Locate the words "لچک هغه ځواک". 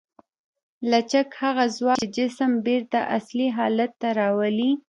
0.89-1.97